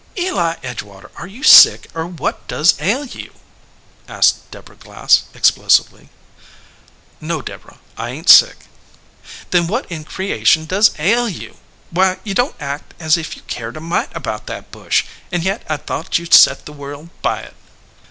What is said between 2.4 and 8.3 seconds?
does ail you?" asked Deborah Glass, explosively. "No, Deborah, I ain